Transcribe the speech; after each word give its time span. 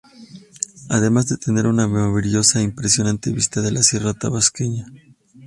Además 0.89 1.29
de 1.29 1.37
tener 1.37 1.67
una 1.67 1.87
maravillosa 1.87 2.57
e 2.59 2.63
impresionante 2.63 3.29
vista 3.31 3.61
de 3.61 3.71
la 3.71 3.83
sierra 3.83 4.15
tabasqueña. 4.15 4.87